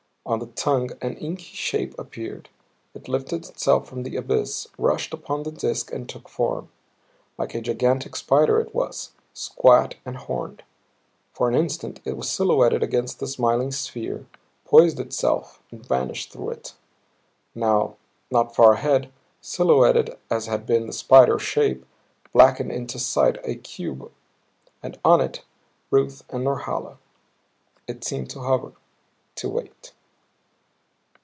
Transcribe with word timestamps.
On 0.23 0.37
the 0.39 0.45
tongue 0.45 0.91
an 1.01 1.17
inky 1.17 1.43
shape 1.55 1.97
appeared; 1.99 2.47
it 2.93 3.09
lifted 3.09 3.43
itself 3.47 3.89
from 3.89 4.03
the 4.03 4.15
abyss, 4.15 4.67
rushed 4.77 5.13
upon 5.15 5.43
the 5.43 5.51
disk 5.51 5.91
and 5.91 6.07
took 6.07 6.29
form. 6.29 6.69
Like 7.39 7.53
a 7.55 7.59
gigantic 7.59 8.15
spider 8.15 8.59
it 8.61 8.73
was, 8.73 9.11
squat 9.33 9.95
and 10.05 10.15
horned. 10.15 10.63
For 11.33 11.49
an 11.49 11.55
instant 11.55 11.99
it 12.05 12.15
was 12.15 12.29
silhouetted 12.29 12.83
against 12.83 13.19
the 13.19 13.27
smiling 13.27 13.71
sphere, 13.71 14.27
poised 14.63 14.99
itself 14.99 15.59
and 15.71 15.85
vanished 15.85 16.31
through 16.31 16.51
it. 16.51 16.75
Now, 17.55 17.97
not 18.29 18.55
far 18.55 18.73
ahead, 18.73 19.11
silhouetted 19.41 20.17
as 20.29 20.45
had 20.45 20.65
been 20.67 20.85
the 20.85 20.93
spider 20.93 21.39
shape, 21.39 21.83
blackened 22.31 22.71
into 22.71 22.99
sight 22.99 23.39
a 23.43 23.55
cube 23.55 24.09
and 24.83 24.97
on 25.03 25.19
it 25.19 25.43
Ruth 25.89 26.23
and 26.29 26.43
Norhala. 26.45 26.99
It 27.87 28.03
seemed 28.05 28.29
to 28.29 28.41
hover, 28.41 28.73
to 29.35 29.49
wait. 29.49 29.93